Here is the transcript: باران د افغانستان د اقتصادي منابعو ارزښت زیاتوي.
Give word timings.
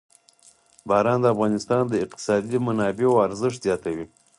باران 0.89 1.19
د 1.21 1.25
افغانستان 1.33 1.83
د 1.89 1.93
اقتصادي 2.05 2.57
منابعو 2.67 3.23
ارزښت 3.27 3.59
زیاتوي. 3.65 4.05